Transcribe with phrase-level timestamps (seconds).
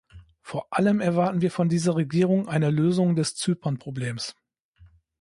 [0.41, 4.35] Vor allem erwarten wir von dieser Regierung eine Lösung des Zypernproblems.